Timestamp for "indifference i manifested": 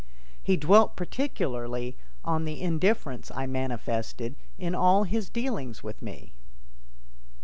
2.59-4.35